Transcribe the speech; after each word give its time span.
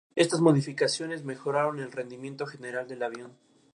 Estas 0.15 0.41
modificaciones 0.41 1.23
mejoraron 1.23 1.77
el 1.79 1.91
rendimiento 1.91 2.47
general 2.47 2.87
del 2.87 3.03
avión. 3.03 3.33